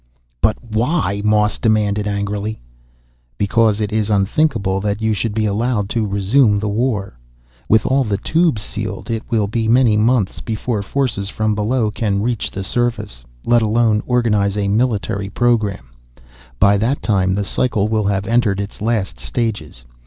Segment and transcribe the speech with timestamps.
[0.41, 2.59] "But why?" Moss demanded angrily.
[3.37, 7.19] "Because it is unthinkable that you should be allowed to resume the war.
[7.69, 12.23] With all the Tubes sealed, it will be many months before forces from below can
[12.23, 15.89] reach the surface, let alone organize a military program.
[16.57, 19.85] By that time the cycle will have entered its last stages.